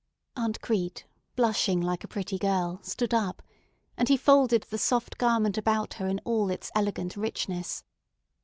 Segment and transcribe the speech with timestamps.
[0.35, 1.05] Aunt Crete,
[1.35, 3.43] blushing like a pretty girl, stood up;
[3.95, 7.83] and he folded the soft garment about her in all its elegant richness.